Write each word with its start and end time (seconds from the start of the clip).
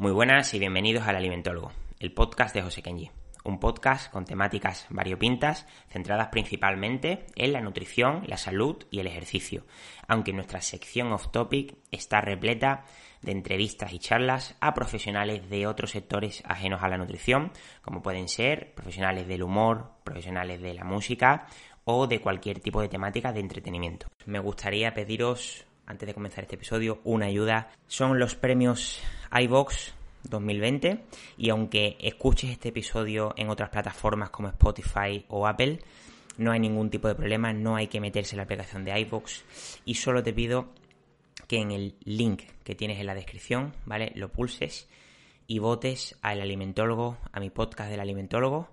Muy 0.00 0.12
buenas 0.12 0.54
y 0.54 0.58
bienvenidos 0.58 1.06
al 1.06 1.16
Alimentólogo, 1.16 1.72
el 1.98 2.10
podcast 2.10 2.54
de 2.54 2.62
José 2.62 2.80
Kenji. 2.80 3.10
Un 3.44 3.60
podcast 3.60 4.10
con 4.10 4.24
temáticas 4.24 4.86
variopintas 4.88 5.66
centradas 5.90 6.28
principalmente 6.28 7.26
en 7.36 7.52
la 7.52 7.60
nutrición, 7.60 8.22
la 8.26 8.38
salud 8.38 8.82
y 8.90 9.00
el 9.00 9.06
ejercicio, 9.08 9.66
aunque 10.08 10.32
nuestra 10.32 10.62
sección 10.62 11.12
off 11.12 11.28
topic 11.30 11.76
está 11.90 12.22
repleta 12.22 12.86
de 13.20 13.32
entrevistas 13.32 13.92
y 13.92 13.98
charlas 13.98 14.56
a 14.60 14.72
profesionales 14.72 15.50
de 15.50 15.66
otros 15.66 15.90
sectores 15.90 16.42
ajenos 16.46 16.82
a 16.82 16.88
la 16.88 16.96
nutrición, 16.96 17.52
como 17.82 18.00
pueden 18.00 18.28
ser 18.28 18.72
profesionales 18.72 19.28
del 19.28 19.42
humor, 19.42 19.90
profesionales 20.02 20.62
de 20.62 20.72
la 20.72 20.84
música 20.84 21.46
o 21.84 22.06
de 22.06 22.22
cualquier 22.22 22.60
tipo 22.60 22.80
de 22.80 22.88
temática 22.88 23.34
de 23.34 23.40
entretenimiento. 23.40 24.06
Me 24.24 24.38
gustaría 24.38 24.94
pediros 24.94 25.66
antes 25.90 26.06
de 26.06 26.14
comenzar 26.14 26.44
este 26.44 26.54
episodio, 26.54 27.00
una 27.04 27.26
ayuda. 27.26 27.72
Son 27.88 28.18
los 28.18 28.36
premios 28.36 29.00
iVox 29.32 29.92
2020 30.22 31.04
y 31.36 31.50
aunque 31.50 31.96
escuches 32.00 32.50
este 32.50 32.68
episodio 32.68 33.34
en 33.36 33.50
otras 33.50 33.70
plataformas 33.70 34.30
como 34.30 34.48
Spotify 34.48 35.24
o 35.28 35.46
Apple, 35.46 35.80
no 36.38 36.52
hay 36.52 36.60
ningún 36.60 36.90
tipo 36.90 37.08
de 37.08 37.16
problema, 37.16 37.52
no 37.52 37.76
hay 37.76 37.88
que 37.88 38.00
meterse 38.00 38.34
en 38.34 38.38
la 38.38 38.44
aplicación 38.44 38.84
de 38.84 38.98
iVox 39.00 39.44
y 39.84 39.94
solo 39.94 40.22
te 40.22 40.32
pido 40.32 40.68
que 41.48 41.56
en 41.56 41.72
el 41.72 41.96
link 42.04 42.42
que 42.62 42.76
tienes 42.76 43.00
en 43.00 43.06
la 43.06 43.14
descripción, 43.14 43.74
¿vale? 43.84 44.12
Lo 44.14 44.30
pulses 44.30 44.88
y 45.48 45.58
votes 45.58 46.16
al 46.22 46.40
alimentólogo, 46.40 47.18
a 47.32 47.40
mi 47.40 47.50
podcast 47.50 47.90
del 47.90 48.00
alimentólogo 48.00 48.68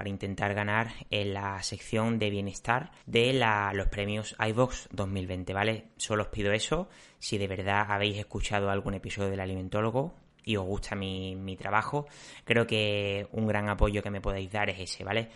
para 0.00 0.08
intentar 0.08 0.54
ganar 0.54 0.92
en 1.10 1.34
la 1.34 1.62
sección 1.62 2.18
de 2.18 2.30
bienestar 2.30 2.90
de 3.04 3.34
los 3.74 3.88
premios 3.88 4.34
iVox 4.38 4.88
2020, 4.92 5.52
¿vale? 5.52 5.88
Solo 5.98 6.22
os 6.22 6.28
pido 6.30 6.52
eso. 6.52 6.88
Si 7.18 7.36
de 7.36 7.46
verdad 7.46 7.84
habéis 7.86 8.16
escuchado 8.16 8.70
algún 8.70 8.94
episodio 8.94 9.28
del 9.28 9.40
Alimentólogo 9.40 10.14
y 10.42 10.56
os 10.56 10.64
gusta 10.64 10.96
mi, 10.96 11.54
trabajo, 11.58 12.06
creo 12.46 12.66
que 12.66 13.28
un 13.32 13.46
gran 13.46 13.68
apoyo 13.68 14.02
que 14.02 14.08
me 14.08 14.22
podéis 14.22 14.50
dar 14.50 14.70
es 14.70 14.80
ese, 14.80 15.04
¿vale? 15.04 15.28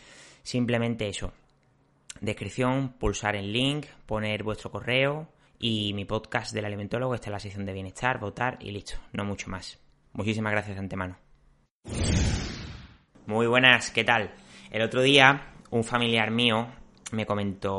Simplemente 0.42 1.08
eso. 1.08 1.34
Descripción, 2.22 2.94
pulsar 2.94 3.36
el 3.36 3.52
link, 3.52 3.84
poner 4.06 4.44
vuestro 4.44 4.70
correo 4.70 5.28
y 5.58 5.92
mi 5.92 6.06
podcast 6.06 6.54
del 6.54 6.64
alimentólogo 6.64 7.14
está 7.14 7.26
en 7.26 7.32
la 7.32 7.40
sección 7.40 7.66
de 7.66 7.74
bienestar, 7.74 8.18
votar 8.18 8.56
y 8.62 8.70
listo, 8.70 8.94
no 9.12 9.26
mucho 9.26 9.50
más. 9.50 9.78
Muchísimas 10.14 10.52
gracias 10.52 10.76
de 10.76 10.80
antemano. 10.80 11.18
Muy 13.26 13.46
buenas, 13.46 13.90
¿qué 13.90 14.04
tal? 14.04 14.32
El 14.74 14.82
otro 14.82 15.02
día, 15.02 15.52
un 15.70 15.84
familiar 15.84 16.32
mío 16.32 16.66
me 17.12 17.24
comentó, 17.24 17.76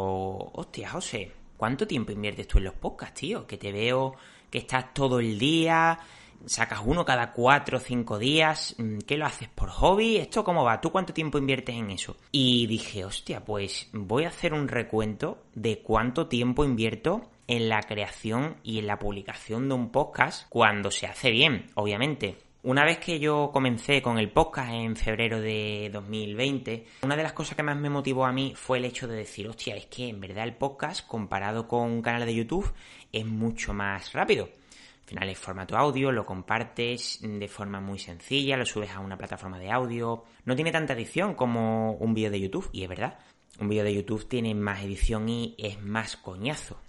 hostia, 0.54 0.92
José, 0.92 1.30
¿cuánto 1.58 1.86
tiempo 1.86 2.14
inviertes 2.14 2.48
tú 2.48 2.58
en 2.58 2.64
los 2.64 2.74
podcasts, 2.76 3.20
tío? 3.20 3.46
Que 3.46 3.58
te 3.58 3.74
veo 3.74 4.16
que 4.50 4.60
estás 4.60 4.94
todo 4.94 5.20
el 5.20 5.38
día, 5.38 6.00
sacas 6.46 6.80
uno 6.86 7.04
cada 7.04 7.34
cuatro 7.34 7.80
o 7.80 7.82
cinco 7.82 8.18
días, 8.18 8.76
mm, 8.78 9.00
¿qué 9.00 9.18
lo 9.18 9.26
haces 9.26 9.50
por 9.50 9.72
hobby? 9.72 10.16
¿Esto 10.16 10.46
cómo 10.46 10.64
va? 10.64 10.80
¿Tú 10.80 10.90
cuánto 10.90 11.12
tiempo 11.12 11.38
inviertes 11.38 11.76
en 11.76 11.92
eso? 11.92 12.16
Y 12.32 12.66
dije, 12.68 13.04
hostia, 13.04 13.44
pues 13.44 13.90
voy 13.92 14.24
a 14.24 14.30
hacer 14.30 14.54
un 14.54 14.70
recuento 14.70 15.44
de 15.53 15.80
cuánto 15.80 16.28
tiempo 16.28 16.64
invierto 16.64 17.30
en 17.48 17.68
la 17.68 17.81
creación 17.81 18.56
y 18.64 18.80
en 18.80 18.88
la 18.88 19.00
publicación 19.00 19.68
de 19.68 19.75
un 19.75 19.90
podcast 19.90 20.48
cuando 20.48 20.92
se 20.92 21.08
hace 21.08 21.30
bien, 21.31 21.72
obviamente. 21.75 22.38
Una 22.66 22.84
vez 22.84 22.98
que 22.98 23.20
yo 23.20 23.52
comencé 23.53 24.02
con 24.02 24.18
el 24.18 24.31
podcast 24.31 24.72
en 24.72 24.96
febrero 24.96 25.40
de 25.40 25.92
2020, 25.94 26.84
una 27.03 27.16
de 27.16 27.22
las 27.22 27.34
cosas 27.34 27.56
que 27.56 27.62
más 27.62 27.78
me 27.78 27.92
motivó 27.92 28.26
a 28.26 28.31
mí 28.31 28.53
fue 28.56 28.80
el 28.80 28.86
hecho 28.86 29.08
de 29.08 29.18
decir, 29.18 29.48
hostia, 29.48 29.76
es 29.76 29.86
que 29.86 30.08
en 30.09 30.20
verdad 30.20 30.46
el 30.46 30.56
podcast 30.56 31.06
comparado 31.06 31.68
con 31.68 31.84
un 31.84 32.02
canal 32.02 32.25
de 32.25 32.34
YouTube 32.34 32.74
es 33.12 33.24
mucho 33.24 33.72
más 33.72 34.14
rápido. 34.14 34.46
Al 34.46 35.06
final 35.06 35.30
es 35.30 35.38
formato 35.38 35.78
audio, 35.78 36.12
lo 36.12 36.25
compartes 36.25 37.20
de 37.22 37.48
forma 37.48 37.80
muy 37.81 38.00
sencilla, 38.00 38.58
lo 38.58 38.66
subes 38.66 38.90
a 38.90 39.00
una 39.00 39.16
plataforma 39.16 39.59
de 39.59 39.70
audio. 39.70 40.24
No 40.46 40.56
tiene 40.56 40.72
tanta 40.72 40.94
edición 40.94 41.36
como 41.36 41.92
un 41.92 42.16
vídeo 42.16 42.31
de 42.31 42.40
YouTube, 42.40 42.68
y 42.74 42.81
es 42.81 42.90
verdad. 42.90 43.20
Un 43.59 43.70
vídeo 43.70 43.84
de 43.84 43.94
YouTube 43.94 44.28
tiene 44.28 44.56
más 44.56 44.81
edición 44.84 45.30
y 45.30 45.54
es 45.59 45.80
más 45.84 46.18
coñazo 46.18 46.80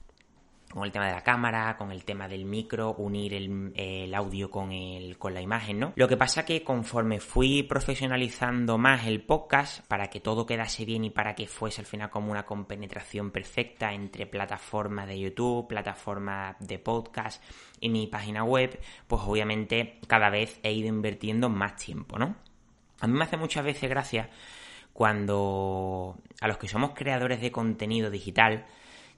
con 0.76 0.84
el 0.84 0.92
tema 0.92 1.06
de 1.06 1.12
la 1.12 1.22
cámara, 1.22 1.74
con 1.78 1.90
el 1.90 2.04
tema 2.04 2.28
del 2.28 2.44
micro, 2.44 2.92
unir 2.98 3.32
el, 3.32 4.14
audio 4.14 4.50
con, 4.50 4.72
el, 4.72 5.16
con 5.16 5.32
la 5.32 5.40
imagen, 5.40 5.80
¿no? 5.80 5.94
Lo 5.96 6.06
que 6.06 6.18
pasa 6.18 6.44
que 6.44 6.62
conforme 6.62 7.18
fui 7.18 7.62
profesionalizando 7.62 8.76
más 8.76 9.06
el 9.06 9.22
podcast, 9.22 9.86
para 9.86 10.10
que 10.10 10.20
todo 10.20 10.44
quedase 10.44 10.84
bien 10.84 11.06
y 11.06 11.08
para 11.08 11.34
que 11.34 11.46
fuese 11.46 11.80
al 11.80 11.86
final 11.86 12.10
como 12.10 12.30
una 12.30 12.44
compenetración 12.44 13.30
perfecta 13.30 13.94
entre 13.94 14.26
plataformas 14.26 15.08
de 15.08 15.18
YouTube, 15.18 15.66
plataformas 15.66 16.56
de 16.60 16.78
podcast 16.78 17.42
y 17.80 17.88
mi 17.88 18.06
página 18.06 18.44
web, 18.44 18.78
pues 19.06 19.22
obviamente 19.24 19.98
cada 20.06 20.28
vez 20.28 20.60
he 20.62 20.74
ido 20.74 20.88
invirtiendo 20.88 21.48
más 21.48 21.76
tiempo, 21.76 22.18
¿no? 22.18 22.36
A 23.00 23.06
mí 23.06 23.14
me 23.14 23.24
hace 23.24 23.38
muchas 23.38 23.64
veces 23.64 23.88
gracia 23.88 24.28
cuando 24.92 26.18
a 26.38 26.48
los 26.48 26.58
que 26.58 26.68
somos 26.68 26.90
creadores 26.94 27.40
de 27.40 27.50
contenido 27.50 28.10
digital, 28.10 28.66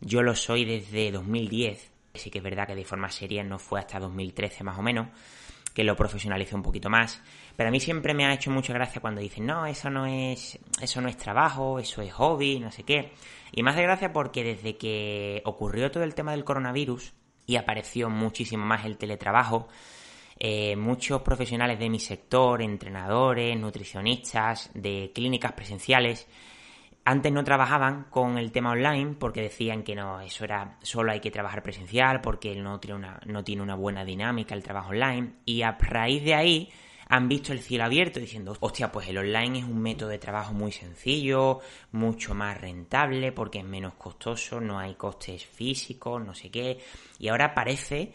yo 0.01 0.23
lo 0.23 0.35
soy 0.35 0.65
desde 0.65 1.11
2010, 1.11 1.91
sí 2.15 2.31
que 2.31 2.39
es 2.39 2.45
verdad 2.45 2.67
que 2.67 2.75
de 2.75 2.85
forma 2.85 3.11
seria 3.11 3.43
no 3.43 3.59
fue 3.59 3.81
hasta 3.81 3.99
2013 3.99 4.65
más 4.65 4.79
o 4.79 4.83
menos, 4.83 5.09
que 5.75 5.85
lo 5.85 5.97
profesionalicé 5.97 6.55
un 6.55 6.63
poquito 6.63 6.91
más. 6.91 7.23
Pero 7.57 7.69
a 7.69 7.71
mí 7.71 7.81
siempre 7.81 8.15
me 8.15 8.25
ha 8.27 8.33
hecho 8.33 8.51
mucha 8.51 8.73
gracia 8.73 9.01
cuando 9.01 9.21
dicen, 9.21 9.47
no, 9.47 9.67
eso 9.67 9.91
no 9.91 10.07
es, 10.07 10.59
eso 10.81 11.01
no 11.01 11.09
es 11.09 11.17
trabajo, 11.17 11.79
eso 11.79 12.03
es 12.03 12.13
hobby, 12.13 12.61
no 12.61 12.71
sé 12.71 12.83
qué. 12.85 13.13
Y 13.53 13.63
más 13.63 13.77
de 13.77 13.83
gracia 13.83 14.13
porque 14.13 14.45
desde 14.45 14.77
que 14.77 15.43
ocurrió 15.45 15.91
todo 15.91 16.05
el 16.05 16.15
tema 16.15 16.33
del 16.33 16.45
coronavirus 16.45 17.13
y 17.47 17.57
apareció 17.57 18.11
muchísimo 18.11 18.65
más 18.65 18.85
el 18.85 18.99
teletrabajo, 18.99 19.69
eh, 20.39 20.77
muchos 20.77 21.23
profesionales 21.23 21.79
de 21.79 21.91
mi 21.91 21.99
sector, 21.99 22.63
entrenadores, 22.63 23.59
nutricionistas, 23.59 24.71
de 24.75 25.11
clínicas 25.13 25.53
presenciales, 25.53 26.29
antes 27.09 27.33
no 27.33 27.43
trabajaban 27.43 28.05
con 28.11 28.37
el 28.37 28.53
tema 28.53 28.73
online 28.73 29.15
porque 29.19 29.41
decían 29.41 29.83
que 29.83 29.95
no, 29.95 30.21
eso 30.21 30.45
era 30.45 30.77
solo 30.83 31.11
hay 31.11 31.21
que 31.21 31.31
trabajar 31.31 31.63
presencial 31.63 32.21
porque 32.21 32.55
no 32.55 32.81
tiene 32.81 32.97
una, 32.97 33.19
no 33.25 33.43
tiene 33.43 33.63
una 33.63 33.77
buena 33.77 34.05
dinámica 34.05 34.55
el 34.55 34.63
trabajo 34.63 34.91
online. 34.91 35.37
Y 35.47 35.63
a 35.63 35.73
raíz 35.73 36.23
de 36.23 36.35
ahí 36.35 36.71
han 37.09 37.27
visto 37.27 37.55
el 37.55 37.61
cielo 37.61 37.85
abierto 37.85 38.21
diciendo, 38.21 38.55
hostia, 38.61 38.93
pues 38.93 39.09
el 39.09 39.17
online 39.17 39.61
es 39.61 39.65
un 39.65 39.81
método 39.81 40.11
de 40.11 40.19
trabajo 40.19 40.53
muy 40.53 40.71
sencillo, 40.71 41.61
mucho 41.93 42.35
más 42.35 42.61
rentable 42.61 43.33
porque 43.33 43.61
es 43.61 43.65
menos 43.65 43.95
costoso, 43.95 44.61
no 44.61 44.79
hay 44.79 44.95
costes 44.97 45.47
físicos, 45.47 46.23
no 46.23 46.35
sé 46.35 46.51
qué. 46.51 46.79
Y 47.19 47.29
ahora 47.29 47.55
parece 47.55 48.13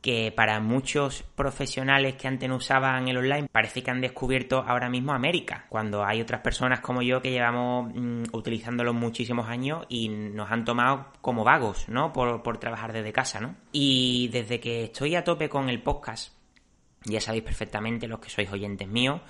que 0.00 0.32
para 0.34 0.60
muchos 0.60 1.24
profesionales 1.34 2.14
que 2.14 2.28
antes 2.28 2.48
no 2.48 2.56
usaban 2.56 3.08
el 3.08 3.16
online 3.16 3.48
parece 3.50 3.82
que 3.82 3.90
han 3.90 4.00
descubierto 4.00 4.64
ahora 4.66 4.88
mismo 4.88 5.12
América, 5.12 5.66
cuando 5.68 6.04
hay 6.04 6.20
otras 6.20 6.40
personas 6.40 6.80
como 6.80 7.02
yo 7.02 7.20
que 7.20 7.30
llevamos 7.30 7.92
mm, 7.94 8.24
utilizándolo 8.32 8.94
muchísimos 8.94 9.48
años 9.48 9.84
y 9.88 10.08
nos 10.08 10.50
han 10.50 10.64
tomado 10.64 11.08
como 11.20 11.44
vagos, 11.44 11.88
¿no? 11.88 12.12
Por, 12.12 12.42
por 12.42 12.58
trabajar 12.58 12.92
desde 12.92 13.12
casa, 13.12 13.40
¿no? 13.40 13.56
Y 13.72 14.28
desde 14.28 14.60
que 14.60 14.84
estoy 14.84 15.16
a 15.16 15.24
tope 15.24 15.48
con 15.48 15.68
el 15.68 15.82
podcast, 15.82 16.32
ya 17.04 17.20
sabéis 17.20 17.44
perfectamente 17.44 18.06
los 18.06 18.20
que 18.20 18.30
sois 18.30 18.50
oyentes 18.52 18.86
míos, 18.86 19.20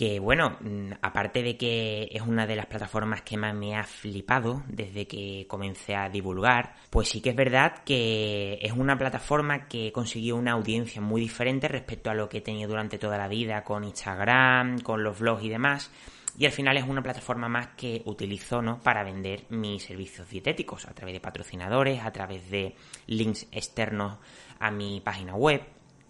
que 0.00 0.18
bueno, 0.18 0.56
mm, 0.60 0.92
aparte 1.02 1.42
de 1.42 1.58
que 1.58 2.08
es 2.10 2.22
una 2.22 2.46
de 2.46 2.56
las 2.56 2.64
plataformas 2.64 3.20
que 3.20 3.36
más 3.36 3.54
me 3.54 3.76
ha 3.76 3.84
flipado 3.84 4.62
desde 4.66 5.06
que 5.06 5.44
comencé 5.46 5.94
a 5.94 6.08
divulgar, 6.08 6.72
pues 6.88 7.10
sí 7.10 7.20
que 7.20 7.28
es 7.28 7.36
verdad 7.36 7.82
que 7.84 8.58
es 8.62 8.72
una 8.72 8.96
plataforma 8.96 9.68
que 9.68 9.92
consiguió 9.92 10.36
una 10.36 10.52
audiencia 10.52 11.02
muy 11.02 11.20
diferente 11.20 11.68
respecto 11.68 12.08
a 12.08 12.14
lo 12.14 12.30
que 12.30 12.38
he 12.38 12.40
tenido 12.40 12.70
durante 12.70 12.96
toda 12.96 13.18
la 13.18 13.28
vida 13.28 13.62
con 13.62 13.84
Instagram, 13.84 14.78
con 14.78 15.04
los 15.04 15.18
vlogs 15.18 15.44
y 15.44 15.50
demás. 15.50 15.90
Y 16.38 16.46
al 16.46 16.52
final 16.52 16.78
es 16.78 16.84
una 16.84 17.02
plataforma 17.02 17.50
más 17.50 17.66
que 17.76 18.00
utilizo 18.06 18.62
¿no? 18.62 18.80
para 18.80 19.04
vender 19.04 19.44
mis 19.50 19.82
servicios 19.82 20.30
dietéticos 20.30 20.86
a 20.86 20.94
través 20.94 21.12
de 21.12 21.20
patrocinadores, 21.20 22.02
a 22.02 22.10
través 22.10 22.50
de 22.50 22.74
links 23.06 23.48
externos 23.52 24.16
a 24.60 24.70
mi 24.70 25.02
página 25.02 25.34
web. 25.34 25.60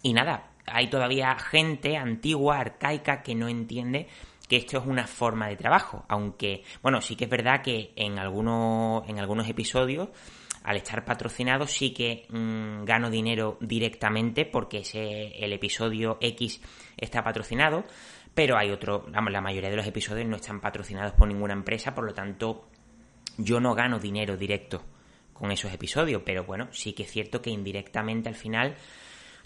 Y 0.01 0.13
nada, 0.13 0.50
hay 0.65 0.89
todavía 0.89 1.37
gente 1.37 1.97
antigua, 1.97 2.59
arcaica, 2.59 3.21
que 3.21 3.35
no 3.35 3.47
entiende 3.47 4.07
que 4.47 4.57
esto 4.57 4.77
es 4.77 4.85
una 4.85 5.07
forma 5.07 5.47
de 5.47 5.55
trabajo. 5.55 6.05
Aunque, 6.09 6.63
bueno, 6.81 7.01
sí 7.01 7.15
que 7.15 7.25
es 7.25 7.29
verdad 7.29 7.61
que 7.61 7.93
en 7.95 8.19
algunos, 8.19 9.07
en 9.07 9.19
algunos 9.19 9.47
episodios 9.47 10.09
al 10.63 10.77
estar 10.77 11.03
patrocinado 11.03 11.65
sí 11.67 11.91
que 11.91 12.25
mm, 12.29 12.83
gano 12.83 13.09
dinero 13.09 13.57
directamente 13.61 14.45
porque 14.45 14.79
ese, 14.79 15.43
el 15.43 15.53
episodio 15.53 16.17
X 16.21 16.61
está 16.97 17.23
patrocinado, 17.23 17.85
pero 18.33 18.57
hay 18.57 18.69
otro, 18.69 19.05
la 19.09 19.41
mayoría 19.41 19.69
de 19.69 19.75
los 19.75 19.87
episodios 19.87 20.27
no 20.27 20.35
están 20.35 20.61
patrocinados 20.61 21.13
por 21.13 21.27
ninguna 21.27 21.53
empresa, 21.53 21.95
por 21.95 22.05
lo 22.05 22.13
tanto 22.13 22.67
yo 23.37 23.59
no 23.59 23.73
gano 23.73 23.99
dinero 23.99 24.37
directo 24.37 24.83
con 25.33 25.51
esos 25.51 25.73
episodios, 25.73 26.21
pero 26.23 26.43
bueno, 26.43 26.67
sí 26.71 26.93
que 26.93 27.03
es 27.03 27.11
cierto 27.11 27.41
que 27.41 27.49
indirectamente 27.49 28.29
al 28.29 28.35
final 28.35 28.75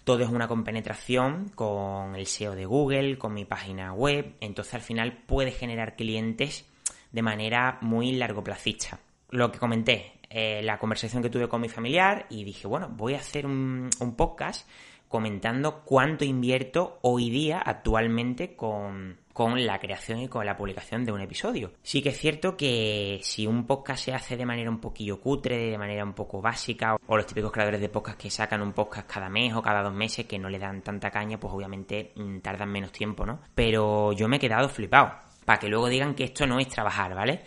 todo 0.06 0.24
es 0.24 0.30
una 0.30 0.48
compenetración 0.48 1.52
con 1.56 2.16
el 2.16 2.28
SEO 2.28 2.56
de 2.56 2.66
Google, 2.66 3.18
con 3.18 3.34
mi 3.34 3.44
página 3.44 3.92
web, 3.92 4.36
entonces 4.40 4.75
al 4.75 4.81
final 4.81 5.24
puede 5.25 5.52
generar 5.52 5.96
clientes 5.96 6.66
de 7.12 7.22
manera 7.24 7.80
muy 7.81 8.12
largoplacista. 8.12 9.00
Lo 9.31 9.52
que 9.52 9.57
comenté, 9.57 10.13
eh, 10.30 10.62
la 10.63 10.78
conversación 10.78 11.24
que 11.24 11.31
tuve 11.31 11.50
con 11.50 11.60
mi 11.60 11.69
familiar 11.69 12.28
y 12.30 12.44
dije, 12.44 12.68
bueno, 12.68 12.88
voy 12.90 13.16
a 13.16 13.18
hacer 13.18 13.48
un, 13.48 13.90
podcast 14.16 14.69
comentando 15.15 15.81
cuánto 15.85 16.25
invierto 16.25 17.00
hoy 17.01 17.29
día 17.29 17.62
actualmente 17.65 18.57
con, 18.57 19.17
con, 19.31 19.65
la 19.65 19.79
creación 19.79 20.19
y 20.19 20.27
con 20.27 20.45
la 20.45 20.57
publicación 20.57 21.06
de 21.06 21.13
un 21.13 21.21
episodio. 21.21 21.71
Sí 21.83 22.01
que 22.01 22.09
es 22.09 22.17
cierto 22.17 22.57
que 22.57 23.21
si 23.23 23.47
un 23.47 23.65
podcast 23.65 24.03
se 24.03 24.13
hace 24.13 24.35
de 24.35 24.45
manera 24.45 24.69
un 24.69 24.81
poquillo 24.81 25.21
cutre, 25.21 25.71
de 25.71 25.77
manera 25.77 26.03
un 26.03 26.12
poco 26.12 26.41
básica, 26.41 26.97
o 27.07 27.15
los 27.15 27.25
típicos 27.25 27.53
creadores 27.53 27.79
de 27.79 27.88
podcast 27.88 28.19
que 28.19 28.29
sacan 28.29 28.62
un 28.62 28.73
podcast 28.73 29.09
cada 29.09 29.29
mes 29.29 29.53
o 29.53 29.62
cada 29.62 29.81
dos 29.81 29.94
meses 29.94 30.25
que 30.25 30.38
no 30.38 30.50
le 30.50 30.59
dan 30.59 30.81
tanta 30.81 31.09
caña, 31.09 31.39
pues 31.39 31.53
obviamente 31.53 32.12
mm, 32.17 32.39
tardan 32.39 32.69
menos 32.69 32.91
tiempo, 32.91 33.25
¿no? 33.25 33.39
Pero 33.56 34.12
yo 34.12 34.27
me 34.27 34.35
he 34.35 34.39
quedado 34.39 34.67
flipado, 34.67 35.13
para 35.45 35.59
que 35.59 35.69
luego 35.69 35.88
digan 35.88 36.13
que 36.13 36.25
esto 36.25 36.45
no 36.45 36.59
es 36.59 36.67
trabajar, 36.67 37.15
¿vale? 37.15 37.41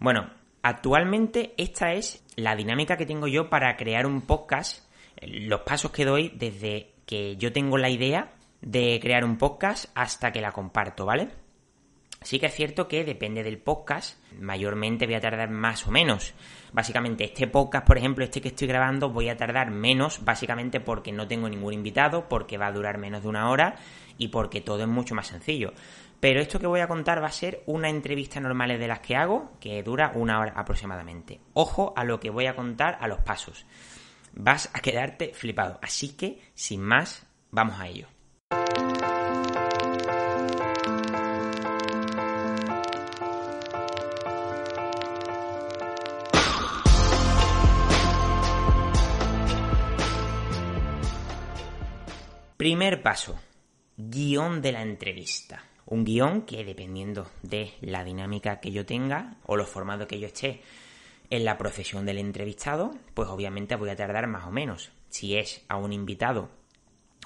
Bueno, 0.00 0.30
Actualmente 0.62 1.54
esta 1.56 1.92
es 1.92 2.24
la 2.36 2.54
dinámica 2.54 2.96
que 2.96 3.04
tengo 3.04 3.26
yo 3.26 3.50
para 3.50 3.76
crear 3.76 4.06
un 4.06 4.22
podcast, 4.22 4.88
los 5.20 5.62
pasos 5.62 5.90
que 5.90 6.04
doy 6.04 6.30
desde 6.36 6.91
que 7.06 7.36
yo 7.36 7.52
tengo 7.52 7.78
la 7.78 7.90
idea 7.90 8.32
de 8.60 8.98
crear 9.02 9.24
un 9.24 9.38
podcast 9.38 9.86
hasta 9.94 10.32
que 10.32 10.40
la 10.40 10.52
comparto, 10.52 11.04
¿vale? 11.04 11.28
Sí 12.22 12.38
que 12.38 12.46
es 12.46 12.54
cierto 12.54 12.86
que 12.86 13.04
depende 13.04 13.42
del 13.42 13.58
podcast, 13.58 14.16
mayormente 14.38 15.06
voy 15.06 15.16
a 15.16 15.20
tardar 15.20 15.50
más 15.50 15.86
o 15.88 15.90
menos. 15.90 16.34
Básicamente 16.72 17.24
este 17.24 17.48
podcast, 17.48 17.84
por 17.84 17.98
ejemplo, 17.98 18.24
este 18.24 18.40
que 18.40 18.48
estoy 18.48 18.68
grabando, 18.68 19.10
voy 19.10 19.28
a 19.28 19.36
tardar 19.36 19.72
menos, 19.72 20.24
básicamente 20.24 20.78
porque 20.78 21.10
no 21.10 21.26
tengo 21.26 21.48
ningún 21.48 21.74
invitado, 21.74 22.28
porque 22.28 22.58
va 22.58 22.68
a 22.68 22.72
durar 22.72 22.98
menos 22.98 23.24
de 23.24 23.28
una 23.28 23.50
hora 23.50 23.74
y 24.18 24.28
porque 24.28 24.60
todo 24.60 24.82
es 24.82 24.88
mucho 24.88 25.16
más 25.16 25.26
sencillo. 25.26 25.72
Pero 26.20 26.40
esto 26.40 26.60
que 26.60 26.68
voy 26.68 26.78
a 26.78 26.86
contar 26.86 27.20
va 27.20 27.26
a 27.26 27.32
ser 27.32 27.64
una 27.66 27.88
entrevista 27.88 28.38
normal 28.38 28.78
de 28.78 28.86
las 28.86 29.00
que 29.00 29.16
hago, 29.16 29.50
que 29.58 29.82
dura 29.82 30.12
una 30.14 30.38
hora 30.38 30.52
aproximadamente. 30.54 31.40
Ojo 31.54 31.92
a 31.96 32.04
lo 32.04 32.20
que 32.20 32.30
voy 32.30 32.46
a 32.46 32.54
contar 32.54 32.96
a 33.00 33.08
los 33.08 33.20
pasos. 33.22 33.66
Vas 34.34 34.70
a 34.72 34.80
quedarte 34.80 35.32
flipado. 35.34 35.78
Así 35.82 36.10
que, 36.10 36.40
sin 36.54 36.82
más, 36.82 37.26
vamos 37.50 37.78
a 37.78 37.88
ello. 37.88 38.08
Primer 52.56 53.02
paso. 53.02 53.40
Guión 53.96 54.62
de 54.62 54.72
la 54.72 54.82
entrevista 54.82 55.62
un 55.92 56.04
guion 56.04 56.42
que 56.42 56.64
dependiendo 56.64 57.28
de 57.42 57.74
la 57.82 58.02
dinámica 58.02 58.60
que 58.60 58.72
yo 58.72 58.86
tenga 58.86 59.36
o 59.44 59.56
los 59.56 59.68
formatos 59.68 60.06
que 60.06 60.18
yo 60.18 60.28
esté 60.28 60.62
en 61.30 61.44
la 61.44 61.58
profesión 61.58 62.06
del 62.06 62.18
entrevistado, 62.18 62.92
pues 63.14 63.28
obviamente 63.28 63.76
voy 63.76 63.90
a 63.90 63.96
tardar 63.96 64.26
más 64.26 64.46
o 64.46 64.50
menos. 64.50 64.92
Si 65.08 65.36
es 65.36 65.64
a 65.68 65.76
un 65.76 65.92
invitado, 65.92 66.50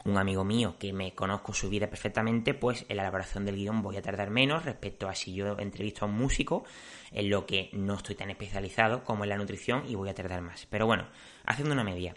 un 0.05 0.19
amigo 0.19 0.45
mío 0.45 0.77
que 0.79 0.93
me 0.93 1.15
conozco 1.15 1.53
su 1.53 1.69
vida 1.69 1.89
perfectamente, 1.89 2.55
pues 2.55 2.87
en 2.89 2.97
la 2.97 3.03
elaboración 3.03 3.45
del 3.45 3.57
guion 3.57 3.83
voy 3.83 3.97
a 3.97 4.03
tardar 4.03 4.31
menos 4.31 4.65
respecto 4.65 5.09
a 5.09 5.15
si 5.15 5.35
yo 5.35 5.59
entrevisto 5.59 6.05
a 6.05 6.09
un 6.09 6.17
músico, 6.17 6.65
en 7.11 7.31
lo 7.31 7.47
que 7.47 7.71
no 7.73 7.95
estoy 7.95 8.15
tan 8.15 8.31
especializado 8.31 9.03
como 9.03 9.25
en 9.25 9.31
la 9.31 9.37
nutrición 9.37 9.85
y 9.89 9.95
voy 9.95 10.09
a 10.09 10.15
tardar 10.15 10.43
más. 10.43 10.67
Pero 10.67 10.87
bueno, 10.87 11.09
haciendo 11.45 11.75
una 11.75 11.85
media, 11.85 12.15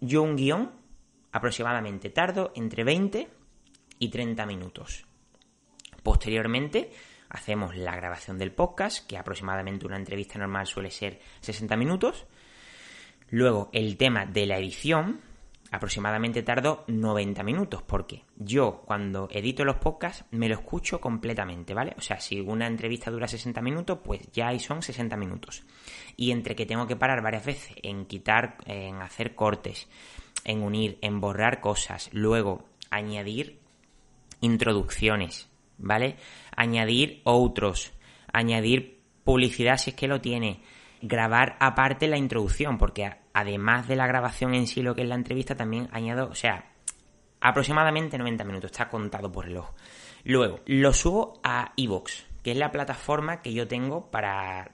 yo 0.00 0.22
un 0.22 0.36
guion 0.36 0.72
aproximadamente 1.32 2.10
tardo 2.10 2.52
entre 2.54 2.84
20 2.84 3.28
y 3.98 4.08
30 4.08 4.46
minutos. 4.46 5.06
Posteriormente, 6.02 6.90
hacemos 7.34 7.76
la 7.76 7.96
grabación 7.96 8.38
del 8.38 8.52
podcast, 8.52 9.06
que 9.06 9.18
aproximadamente 9.18 9.86
una 9.86 9.96
entrevista 9.96 10.38
normal 10.38 10.66
suele 10.66 10.90
ser 10.90 11.20
60 11.40 11.76
minutos. 11.76 12.26
Luego, 13.28 13.70
el 13.72 13.96
tema 13.96 14.24
de 14.24 14.46
la 14.46 14.56
edición, 14.56 15.20
aproximadamente 15.72 16.44
tardo 16.44 16.84
90 16.86 17.42
minutos, 17.42 17.82
porque 17.82 18.22
yo 18.36 18.82
cuando 18.86 19.28
edito 19.32 19.64
los 19.64 19.76
podcasts 19.76 20.24
me 20.30 20.48
lo 20.48 20.54
escucho 20.54 21.00
completamente, 21.00 21.74
¿vale? 21.74 21.94
O 21.98 22.00
sea, 22.00 22.20
si 22.20 22.40
una 22.40 22.68
entrevista 22.68 23.10
dura 23.10 23.26
60 23.26 23.60
minutos, 23.60 23.98
pues 24.04 24.20
ya 24.32 24.48
ahí 24.48 24.60
son 24.60 24.82
60 24.82 25.16
minutos. 25.16 25.64
Y 26.16 26.30
entre 26.30 26.54
que 26.54 26.66
tengo 26.66 26.86
que 26.86 26.94
parar 26.94 27.20
varias 27.20 27.44
veces 27.44 27.74
en 27.82 28.06
quitar, 28.06 28.58
en 28.66 29.02
hacer 29.02 29.34
cortes, 29.34 29.88
en 30.44 30.62
unir, 30.62 30.98
en 31.00 31.20
borrar 31.20 31.60
cosas, 31.60 32.10
luego 32.12 32.64
añadir 32.90 33.58
introducciones, 34.40 35.48
¿vale? 35.78 36.16
Añadir 36.56 37.20
otros, 37.24 37.92
añadir 38.32 39.02
publicidad 39.24 39.78
si 39.78 39.90
es 39.90 39.96
que 39.96 40.08
lo 40.08 40.20
tiene, 40.20 40.62
grabar 41.00 41.56
aparte 41.60 42.08
la 42.08 42.16
introducción, 42.16 42.78
porque 42.78 43.10
además 43.32 43.88
de 43.88 43.96
la 43.96 44.06
grabación 44.06 44.54
en 44.54 44.66
sí, 44.66 44.82
lo 44.82 44.94
que 44.94 45.02
es 45.02 45.08
la 45.08 45.14
entrevista, 45.14 45.56
también 45.56 45.88
añado, 45.92 46.28
o 46.30 46.34
sea, 46.34 46.72
aproximadamente 47.40 48.18
90 48.18 48.44
minutos, 48.44 48.70
está 48.70 48.88
contado 48.88 49.30
por 49.30 49.46
reloj. 49.46 49.70
Luego, 50.24 50.60
lo 50.66 50.92
subo 50.92 51.40
a 51.42 51.72
Evox, 51.76 52.26
que 52.42 52.52
es 52.52 52.56
la 52.56 52.70
plataforma 52.70 53.42
que 53.42 53.52
yo 53.52 53.68
tengo 53.68 54.10
para, 54.10 54.70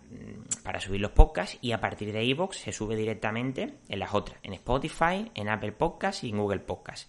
para 0.63 0.81
subir 0.81 1.01
los 1.01 1.13
podcasts 1.13 1.59
y 1.61 1.73
a 1.73 1.81
partir 1.81 2.13
de 2.13 2.29
Evox 2.29 2.59
se 2.59 2.73
sube 2.73 2.97
directamente 2.97 3.79
en 3.89 3.99
las 3.99 4.15
otras, 4.15 4.39
en 4.43 4.55
Spotify, 4.55 5.31
en 5.35 5.49
Apple 5.49 5.73
Podcasts 5.73 6.25
y 6.25 6.31
en 6.31 6.39
Google 6.39 6.61
Podcasts 6.61 7.09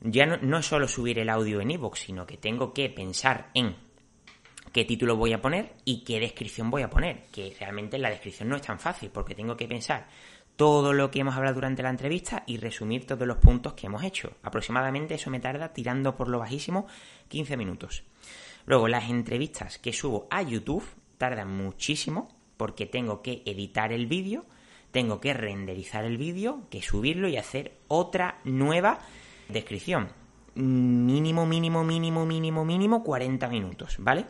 ya 0.00 0.26
no, 0.26 0.62
solo 0.62 0.88
subir 0.88 1.18
el 1.18 1.28
audio 1.28 1.60
en 1.60 1.72
iVoox, 1.72 1.98
sino 1.98 2.26
que 2.26 2.36
tengo 2.36 2.72
que 2.72 2.88
pensar 2.88 3.50
en 3.54 3.76
qué 4.72 4.84
título 4.84 5.16
voy 5.16 5.32
a 5.32 5.42
poner 5.42 5.74
y 5.84 6.04
qué 6.04 6.20
descripción 6.20 6.70
voy 6.70 6.82
a 6.82 6.90
poner, 6.90 7.24
que 7.32 7.54
realmente 7.58 7.98
la 7.98 8.10
descripción 8.10 8.48
no 8.48 8.56
es 8.56 8.62
tan 8.62 8.78
fácil, 8.78 9.10
porque 9.10 9.34
tengo 9.34 9.56
que 9.56 9.68
pensar 9.68 10.06
todo 10.56 10.92
lo 10.92 11.10
que 11.10 11.20
hemos 11.20 11.36
hablado 11.36 11.54
durante 11.54 11.82
la 11.82 11.90
entrevista 11.90 12.44
y 12.46 12.58
resumir 12.58 13.06
todos 13.06 13.26
los 13.26 13.38
puntos 13.38 13.72
que 13.74 13.86
hemos 13.86 14.04
hecho. 14.04 14.32
Aproximadamente 14.42 15.14
eso 15.14 15.30
me 15.30 15.40
tarda, 15.40 15.72
tirando 15.72 16.16
por 16.16 16.28
lo 16.28 16.38
bajísimo, 16.38 16.86
15 17.28 17.56
minutos. 17.56 18.04
Luego, 18.66 18.88
las 18.88 19.08
entrevistas 19.08 19.78
que 19.78 19.92
subo 19.92 20.28
a 20.30 20.42
YouTube 20.42 20.84
tardan 21.18 21.48
muchísimo 21.48 22.28
porque 22.56 22.84
tengo 22.84 23.22
que 23.22 23.42
editar 23.46 23.92
el 23.92 24.06
vídeo, 24.06 24.44
tengo 24.90 25.20
que 25.20 25.32
renderizar 25.32 26.04
el 26.04 26.18
vídeo, 26.18 26.66
que 26.70 26.82
subirlo 26.82 27.28
y 27.28 27.38
hacer 27.38 27.78
otra 27.88 28.38
nueva 28.44 29.00
Descripción. 29.50 30.08
Mínimo, 30.54 31.46
mínimo, 31.46 31.84
mínimo, 31.84 32.26
mínimo, 32.26 32.64
mínimo 32.64 33.04
40 33.04 33.48
minutos, 33.48 33.96
¿vale? 33.98 34.26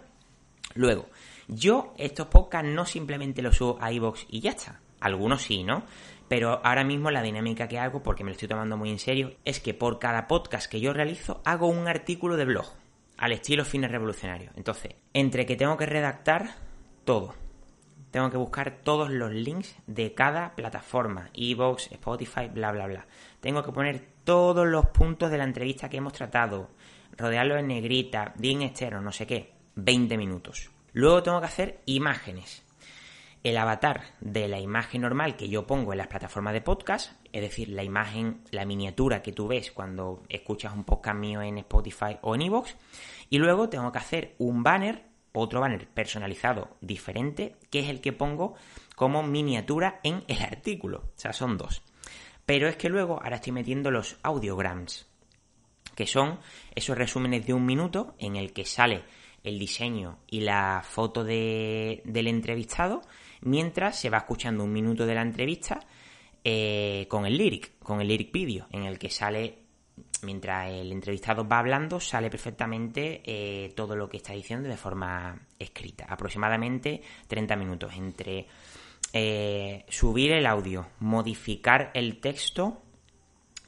Luego, 0.74 1.06
yo 1.48 1.94
estos 1.96 2.28
podcasts 2.28 2.70
no 2.70 2.84
simplemente 2.86 3.42
los 3.42 3.56
subo 3.56 3.78
a 3.80 3.92
iVoox 3.92 4.26
y 4.28 4.40
ya 4.40 4.50
está. 4.50 4.80
Algunos 5.00 5.42
sí, 5.42 5.64
¿no? 5.64 5.82
Pero 6.28 6.60
ahora 6.64 6.84
mismo 6.84 7.10
la 7.10 7.22
dinámica 7.22 7.66
que 7.66 7.78
hago, 7.78 8.02
porque 8.02 8.22
me 8.22 8.30
lo 8.30 8.34
estoy 8.34 8.48
tomando 8.48 8.76
muy 8.76 8.90
en 8.90 8.98
serio, 8.98 9.34
es 9.44 9.58
que 9.58 9.74
por 9.74 9.98
cada 9.98 10.28
podcast 10.28 10.70
que 10.70 10.80
yo 10.80 10.92
realizo 10.92 11.40
hago 11.44 11.66
un 11.66 11.88
artículo 11.88 12.36
de 12.36 12.44
blog, 12.44 12.66
al 13.16 13.32
estilo 13.32 13.64
fines 13.64 13.90
revolucionarios. 13.90 14.52
Entonces, 14.56 14.94
entre 15.12 15.46
que 15.46 15.56
tengo 15.56 15.76
que 15.76 15.86
redactar 15.86 16.54
todo, 17.04 17.34
tengo 18.10 18.30
que 18.30 18.36
buscar 18.36 18.80
todos 18.82 19.10
los 19.10 19.32
links 19.32 19.76
de 19.86 20.14
cada 20.14 20.54
plataforma, 20.56 21.30
iVoox, 21.32 21.92
Spotify, 21.92 22.48
bla, 22.48 22.72
bla, 22.72 22.86
bla. 22.86 23.06
Tengo 23.40 23.62
que 23.62 23.72
poner 23.72 24.04
todos 24.24 24.66
los 24.66 24.86
puntos 24.86 25.30
de 25.30 25.38
la 25.38 25.44
entrevista 25.44 25.88
que 25.88 25.98
hemos 25.98 26.12
tratado, 26.12 26.70
rodearlo 27.16 27.56
en 27.56 27.68
negrita, 27.68 28.34
bien 28.36 28.62
externo, 28.62 29.00
no 29.00 29.12
sé 29.12 29.26
qué, 29.26 29.52
20 29.76 30.16
minutos. 30.18 30.70
Luego 30.92 31.22
tengo 31.22 31.40
que 31.40 31.46
hacer 31.46 31.80
imágenes. 31.86 32.64
El 33.42 33.56
avatar 33.56 34.02
de 34.20 34.48
la 34.48 34.60
imagen 34.60 35.00
normal 35.00 35.36
que 35.36 35.48
yo 35.48 35.66
pongo 35.66 35.92
en 35.92 35.98
las 35.98 36.08
plataformas 36.08 36.52
de 36.52 36.60
podcast, 36.60 37.12
es 37.32 37.40
decir, 37.40 37.70
la 37.70 37.82
imagen, 37.82 38.42
la 38.50 38.66
miniatura 38.66 39.22
que 39.22 39.32
tú 39.32 39.48
ves 39.48 39.70
cuando 39.70 40.24
escuchas 40.28 40.74
un 40.74 40.84
podcast 40.84 41.16
mío 41.16 41.40
en 41.40 41.56
Spotify 41.58 42.18
o 42.20 42.34
en 42.34 42.42
iVoox. 42.42 42.74
Y 43.30 43.38
luego 43.38 43.70
tengo 43.70 43.90
que 43.92 43.98
hacer 43.98 44.34
un 44.38 44.62
banner, 44.62 45.04
otro 45.32 45.60
banner 45.60 45.86
personalizado 45.88 46.76
diferente, 46.80 47.56
que 47.70 47.80
es 47.80 47.88
el 47.88 48.00
que 48.00 48.12
pongo 48.12 48.54
como 48.96 49.22
miniatura 49.22 50.00
en 50.02 50.24
el 50.28 50.42
artículo. 50.42 51.10
O 51.16 51.18
sea, 51.18 51.32
son 51.32 51.56
dos. 51.56 51.82
Pero 52.46 52.68
es 52.68 52.76
que 52.76 52.88
luego 52.88 53.20
ahora 53.22 53.36
estoy 53.36 53.52
metiendo 53.52 53.90
los 53.90 54.18
audiograms, 54.22 55.06
que 55.94 56.06
son 56.06 56.40
esos 56.74 56.96
resúmenes 56.96 57.46
de 57.46 57.54
un 57.54 57.64
minuto 57.64 58.14
en 58.18 58.36
el 58.36 58.52
que 58.52 58.64
sale 58.64 59.04
el 59.44 59.58
diseño 59.58 60.18
y 60.26 60.40
la 60.40 60.82
foto 60.84 61.24
del 61.24 62.02
entrevistado 62.04 63.02
mientras 63.42 63.98
se 63.98 64.10
va 64.10 64.18
escuchando 64.18 64.64
un 64.64 64.72
minuto 64.72 65.06
de 65.06 65.14
la 65.14 65.22
entrevista 65.22 65.80
eh, 66.44 67.06
con 67.08 67.26
el 67.26 67.36
lyric, 67.36 67.78
con 67.78 68.00
el 68.00 68.08
lyric 68.08 68.32
video, 68.32 68.66
en 68.70 68.84
el 68.84 68.98
que 68.98 69.10
sale, 69.10 69.58
mientras 70.22 70.70
el 70.70 70.92
entrevistado 70.92 71.46
va 71.46 71.58
hablando, 71.58 72.00
sale 72.00 72.30
perfectamente 72.30 73.22
eh, 73.24 73.72
todo 73.74 73.96
lo 73.96 74.08
que 74.08 74.18
está 74.18 74.32
diciendo 74.32 74.68
de 74.68 74.76
forma 74.76 75.38
escrita. 75.58 76.06
Aproximadamente 76.08 77.02
30 77.28 77.56
minutos 77.56 77.92
entre 77.96 78.46
eh, 79.12 79.84
subir 79.88 80.32
el 80.32 80.46
audio, 80.46 80.86
modificar 81.00 81.90
el 81.94 82.20
texto 82.20 82.82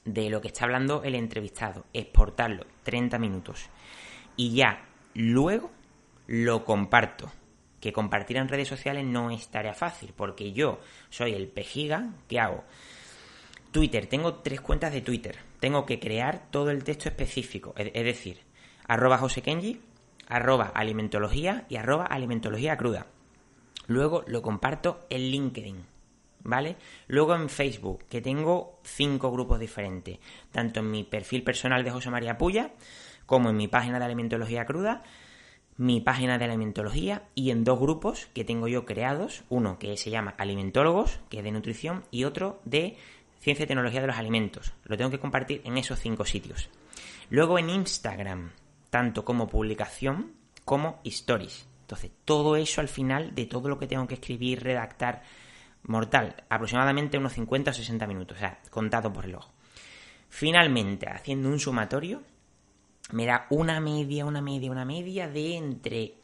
de 0.05 0.31
lo 0.31 0.41
que 0.41 0.49
está 0.49 0.65
hablando 0.65 1.03
el 1.05 1.15
entrevistado, 1.15 1.85
exportarlo 1.93 2.67
30 2.83 3.19
minutos 3.19 3.69
y 4.37 4.55
ya 4.55 4.85
luego 5.15 5.71
lo 6.27 6.65
comparto. 6.65 7.31
Que 7.81 7.93
compartir 7.93 8.37
en 8.37 8.49
redes 8.49 8.69
sociales 8.69 9.05
no 9.05 9.33
es 9.33 9.49
tarea 9.49 9.75
fácil, 9.75 10.13
porque 10.17 10.53
yo 10.53 10.79
soy 11.11 11.33
el 11.33 11.49
pejiga 11.49 12.11
que 12.29 12.39
hago. 12.39 12.63
Twitter, 13.73 14.07
tengo 14.07 14.35
tres 14.35 14.61
cuentas 14.61 14.93
de 14.93 15.01
Twitter. 15.01 15.39
Tengo 15.59 15.87
que 15.87 15.99
crear 15.99 16.51
todo 16.51 16.71
el 16.71 16.85
texto 16.85 17.09
específico, 17.09 17.73
es 17.77 18.05
decir, 18.05 18.41
arroba 18.87 19.17
josekenji, 19.17 19.81
arroba 20.29 20.67
alimentología 20.67 21.65
y 21.71 21.77
arroba 21.77 22.05
alimentología 22.05 22.77
cruda. 22.77 23.07
Luego 23.87 24.25
lo 24.27 24.43
comparto 24.43 25.07
en 25.09 25.23
LinkedIn, 25.23 25.87
¿vale? 26.45 26.77
Luego 27.09 27.35
en 27.35 27.49
Facebook, 27.49 28.05
que 28.11 28.21
tengo 28.21 28.79
cinco 28.85 29.33
grupos 29.33 29.59
diferentes, 29.59 30.19
tanto 30.51 30.81
en 30.81 30.91
mi 30.91 31.03
perfil 31.03 31.43
personal 31.43 31.83
de 31.83 31.91
José 31.91 32.11
María 32.11 32.37
Puya, 32.37 32.73
como 33.25 33.49
en 33.49 33.57
mi 33.57 33.69
página 33.69 33.99
de 33.99 34.05
alimentología 34.05 34.67
cruda, 34.67 35.03
mi 35.79 36.03
página 36.03 36.37
de 36.37 36.45
alimentología 36.45 37.23
y 37.35 37.51
en 37.51 37.65
dos 37.65 37.81
grupos 37.81 38.27
que 38.35 38.45
tengo 38.45 38.69
yo 38.69 38.85
creados, 38.85 39.45
uno 39.49 39.79
que 39.79 39.97
se 39.97 40.11
llama 40.11 40.35
Alimentólogos, 40.37 41.21
que 41.31 41.39
es 41.39 41.45
de 41.45 41.53
nutrición, 41.53 42.05
y 42.11 42.25
otro 42.25 42.61
de 42.65 42.97
Ciencia 43.43 43.65
y 43.65 43.67
Tecnología 43.67 44.01
de 44.01 44.07
los 44.07 44.17
Alimentos. 44.17 44.73
Lo 44.85 44.97
tengo 44.97 45.11
que 45.11 45.19
compartir 45.19 45.63
en 45.65 45.77
esos 45.77 45.99
cinco 45.99 46.25
sitios. 46.25 46.71
Luego 47.29 47.59
en 47.59 47.71
Instagram, 47.71 48.53
tanto 48.89 49.25
como 49.25 49.49
publicación 49.49 50.33
como 50.65 51.01
stories. 51.03 51.67
Entonces, 51.81 52.13
todo 52.25 52.55
eso 52.55 52.81
al 52.81 52.87
final 52.87 53.35
de 53.35 53.47
todo 53.47 53.69
lo 53.69 53.81
que 53.81 53.89
tengo 53.89 54.07
que 54.07 54.15
escribir, 54.15 54.63
redactar, 54.63 55.25
mortal, 55.83 56.45
aproximadamente 56.49 57.19
unos 57.19 57.33
50 57.33 57.73
o 57.73 57.75
60 57.75 58.07
minutos, 58.07 58.37
o 58.37 58.41
sea, 58.41 58.61
contado 58.71 59.13
por 59.13 59.25
reloj. 59.25 59.49
Finalmente, 60.29 61.09
haciendo 61.09 61.49
un 61.49 61.59
sumatorio, 61.59 62.23
me 63.11 63.27
da 63.27 63.49
una 63.51 63.81
media, 63.81 64.25
una 64.25 64.41
media, 64.41 64.71
una 64.71 64.85
media 64.85 65.29
de 65.29 65.57
entre 65.57 66.15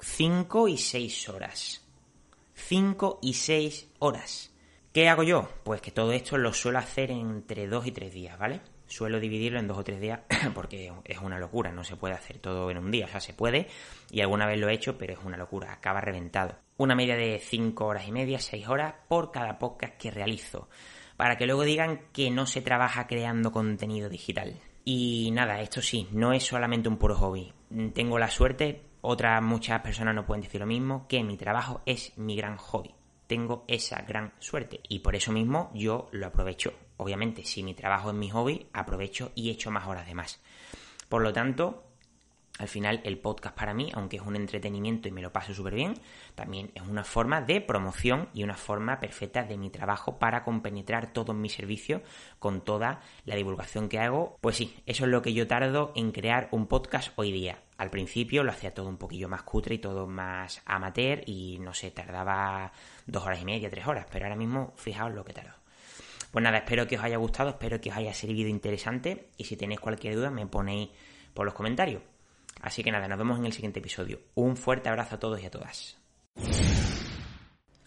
5 0.00 0.66
y 0.66 0.78
6 0.78 1.28
horas. 1.28 1.84
5 2.54 3.20
y 3.22 3.34
6 3.34 3.88
horas. 4.00 4.50
¿Qué 4.96 5.10
hago 5.10 5.24
yo? 5.24 5.46
Pues 5.62 5.82
que 5.82 5.90
todo 5.90 6.10
esto 6.12 6.38
lo 6.38 6.54
suelo 6.54 6.78
hacer 6.78 7.10
entre 7.10 7.66
2 7.66 7.86
y 7.86 7.92
3 7.92 8.14
días, 8.14 8.38
¿vale? 8.38 8.62
Suelo 8.86 9.20
dividirlo 9.20 9.60
en 9.60 9.68
2 9.68 9.76
o 9.76 9.84
3 9.84 10.00
días 10.00 10.20
porque 10.54 10.90
es 11.04 11.18
una 11.18 11.38
locura, 11.38 11.70
no 11.70 11.84
se 11.84 11.96
puede 11.96 12.14
hacer 12.14 12.38
todo 12.38 12.70
en 12.70 12.78
un 12.78 12.90
día, 12.90 13.04
o 13.04 13.08
sea, 13.10 13.20
se 13.20 13.34
puede 13.34 13.68
y 14.10 14.22
alguna 14.22 14.46
vez 14.46 14.58
lo 14.58 14.70
he 14.70 14.72
hecho, 14.72 14.96
pero 14.96 15.12
es 15.12 15.18
una 15.22 15.36
locura, 15.36 15.70
acaba 15.70 16.00
reventado. 16.00 16.56
Una 16.78 16.94
media 16.94 17.14
de 17.14 17.38
5 17.38 17.84
horas 17.84 18.08
y 18.08 18.12
media, 18.12 18.38
6 18.38 18.68
horas 18.68 18.94
por 19.06 19.32
cada 19.32 19.58
podcast 19.58 19.98
que 19.98 20.10
realizo, 20.10 20.70
para 21.18 21.36
que 21.36 21.44
luego 21.44 21.64
digan 21.64 22.00
que 22.14 22.30
no 22.30 22.46
se 22.46 22.62
trabaja 22.62 23.06
creando 23.06 23.52
contenido 23.52 24.08
digital. 24.08 24.58
Y 24.82 25.30
nada, 25.30 25.60
esto 25.60 25.82
sí, 25.82 26.08
no 26.12 26.32
es 26.32 26.42
solamente 26.42 26.88
un 26.88 26.96
puro 26.96 27.16
hobby. 27.16 27.52
Tengo 27.92 28.18
la 28.18 28.30
suerte, 28.30 28.80
otras 29.02 29.42
muchas 29.42 29.82
personas 29.82 30.14
no 30.14 30.24
pueden 30.24 30.40
decir 30.40 30.62
lo 30.62 30.66
mismo, 30.66 31.06
que 31.06 31.22
mi 31.22 31.36
trabajo 31.36 31.82
es 31.84 32.16
mi 32.16 32.34
gran 32.34 32.56
hobby. 32.56 32.95
Tengo 33.26 33.64
esa 33.68 34.02
gran 34.02 34.32
suerte 34.38 34.80
y 34.88 35.00
por 35.00 35.16
eso 35.16 35.32
mismo 35.32 35.70
yo 35.74 36.08
lo 36.12 36.26
aprovecho. 36.26 36.72
Obviamente, 36.96 37.44
si 37.44 37.62
mi 37.62 37.74
trabajo 37.74 38.10
es 38.10 38.16
mi 38.16 38.30
hobby, 38.30 38.68
aprovecho 38.72 39.32
y 39.34 39.50
echo 39.50 39.70
más 39.70 39.86
horas 39.86 40.06
de 40.06 40.14
más. 40.14 40.40
Por 41.08 41.22
lo 41.22 41.32
tanto, 41.32 41.85
al 42.58 42.68
final 42.68 43.00
el 43.04 43.18
podcast 43.18 43.54
para 43.54 43.74
mí, 43.74 43.90
aunque 43.94 44.16
es 44.16 44.22
un 44.22 44.36
entretenimiento 44.36 45.08
y 45.08 45.10
me 45.10 45.22
lo 45.22 45.32
paso 45.32 45.52
súper 45.52 45.74
bien, 45.74 45.94
también 46.34 46.70
es 46.74 46.82
una 46.82 47.04
forma 47.04 47.42
de 47.42 47.60
promoción 47.60 48.28
y 48.32 48.44
una 48.44 48.56
forma 48.56 48.98
perfecta 48.98 49.44
de 49.44 49.58
mi 49.58 49.70
trabajo 49.70 50.18
para 50.18 50.42
compenetrar 50.42 51.12
todos 51.12 51.36
mis 51.36 51.52
servicios 51.52 52.02
con 52.38 52.62
toda 52.62 53.00
la 53.24 53.36
divulgación 53.36 53.88
que 53.88 53.98
hago. 53.98 54.38
Pues 54.40 54.56
sí, 54.56 54.74
eso 54.86 55.04
es 55.04 55.10
lo 55.10 55.22
que 55.22 55.34
yo 55.34 55.46
tardo 55.46 55.92
en 55.94 56.12
crear 56.12 56.48
un 56.50 56.66
podcast 56.66 57.12
hoy 57.16 57.32
día. 57.32 57.58
Al 57.76 57.90
principio 57.90 58.42
lo 58.42 58.52
hacía 58.52 58.72
todo 58.72 58.88
un 58.88 58.96
poquillo 58.96 59.28
más 59.28 59.42
cutre 59.42 59.74
y 59.74 59.78
todo 59.78 60.06
más 60.06 60.62
amateur 60.64 61.22
y 61.26 61.58
no 61.60 61.74
sé, 61.74 61.90
tardaba 61.90 62.72
dos 63.06 63.24
horas 63.24 63.42
y 63.42 63.44
media, 63.44 63.68
tres 63.68 63.86
horas, 63.86 64.06
pero 64.10 64.24
ahora 64.24 64.36
mismo 64.36 64.72
fijaos 64.76 65.12
lo 65.12 65.24
que 65.24 65.34
tardo. 65.34 65.54
Pues 66.30 66.42
nada, 66.42 66.58
espero 66.58 66.86
que 66.86 66.96
os 66.96 67.04
haya 67.04 67.18
gustado, 67.18 67.50
espero 67.50 67.80
que 67.80 67.90
os 67.90 67.96
haya 67.96 68.14
servido 68.14 68.48
interesante 68.48 69.28
y 69.36 69.44
si 69.44 69.56
tenéis 69.56 69.80
cualquier 69.80 70.14
duda 70.14 70.30
me 70.30 70.46
ponéis 70.46 70.88
por 71.34 71.44
los 71.44 71.54
comentarios. 71.54 72.02
Así 72.66 72.82
que 72.82 72.90
nada, 72.90 73.06
nos 73.06 73.16
vemos 73.16 73.38
en 73.38 73.46
el 73.46 73.52
siguiente 73.52 73.78
episodio. 73.78 74.18
Un 74.34 74.56
fuerte 74.56 74.88
abrazo 74.88 75.14
a 75.14 75.18
todos 75.20 75.40
y 75.40 75.46
a 75.46 75.52
todas. 75.52 75.96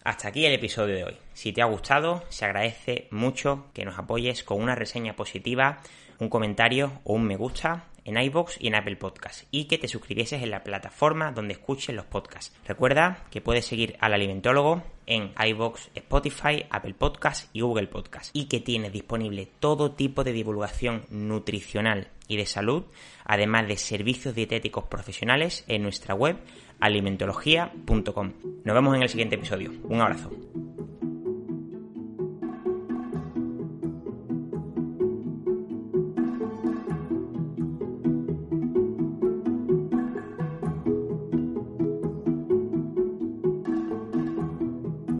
Hasta 0.02 0.28
aquí 0.28 0.46
el 0.46 0.54
episodio 0.54 0.94
de 0.94 1.04
hoy. 1.04 1.18
Si 1.34 1.52
te 1.52 1.60
ha 1.60 1.66
gustado, 1.66 2.24
se 2.30 2.46
agradece 2.46 3.06
mucho 3.10 3.66
que 3.74 3.84
nos 3.84 3.98
apoyes 3.98 4.42
con 4.42 4.58
una 4.58 4.74
reseña 4.74 5.14
positiva, 5.16 5.82
un 6.18 6.30
comentario 6.30 7.02
o 7.04 7.12
un 7.12 7.26
me 7.26 7.36
gusta 7.36 7.89
en 8.04 8.16
iBox 8.16 8.56
y 8.60 8.68
en 8.68 8.74
Apple 8.74 8.96
Podcasts 8.96 9.46
y 9.50 9.64
que 9.64 9.78
te 9.78 9.88
suscribieses 9.88 10.42
en 10.42 10.50
la 10.50 10.62
plataforma 10.62 11.32
donde 11.32 11.54
escuches 11.54 11.94
los 11.94 12.06
podcasts. 12.06 12.54
Recuerda 12.66 13.24
que 13.30 13.40
puedes 13.40 13.66
seguir 13.66 13.96
al 14.00 14.14
alimentólogo 14.14 14.82
en 15.06 15.32
iBox, 15.38 15.90
Spotify, 15.94 16.66
Apple 16.70 16.94
Podcasts 16.94 17.48
y 17.52 17.60
Google 17.62 17.88
Podcasts 17.88 18.30
y 18.32 18.46
que 18.46 18.60
tienes 18.60 18.92
disponible 18.92 19.48
todo 19.58 19.92
tipo 19.92 20.24
de 20.24 20.32
divulgación 20.32 21.04
nutricional 21.10 22.08
y 22.28 22.36
de 22.36 22.46
salud, 22.46 22.84
además 23.24 23.66
de 23.66 23.76
servicios 23.76 24.34
dietéticos 24.34 24.84
profesionales 24.84 25.64
en 25.66 25.82
nuestra 25.82 26.14
web 26.14 26.36
alimentología.com. 26.78 28.32
Nos 28.64 28.74
vemos 28.74 28.96
en 28.96 29.02
el 29.02 29.08
siguiente 29.08 29.34
episodio. 29.34 29.72
Un 29.84 30.00
abrazo. 30.00 30.30